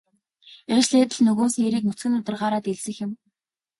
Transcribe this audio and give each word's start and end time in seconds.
Ээлжлээд 0.73 1.11
л 1.15 1.19
нөгөө 1.25 1.47
сээрийг 1.55 1.83
нүцгэн 1.85 2.11
нударгаараа 2.15 2.61
дэлсэх 2.65 2.97
юм. 3.05 3.11